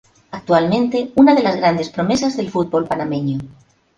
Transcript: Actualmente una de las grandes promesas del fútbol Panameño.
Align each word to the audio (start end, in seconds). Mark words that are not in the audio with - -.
Actualmente 0.31 1.11
una 1.13 1.35
de 1.35 1.43
las 1.43 1.57
grandes 1.57 1.89
promesas 1.91 2.35
del 2.35 2.49
fútbol 2.49 2.87
Panameño. 2.87 3.37